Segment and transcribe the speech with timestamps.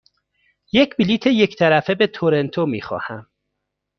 [0.71, 3.27] یک بلیط یک طرفه به تورنتو می خواهم.